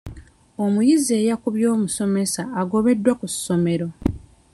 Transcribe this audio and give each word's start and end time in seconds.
Omuyizi 0.63 1.11
eyakubye 1.21 1.67
omusomesa 1.75 2.41
agobeddwa 2.61 3.13
ku 3.19 3.27
ssomero. 3.33 3.87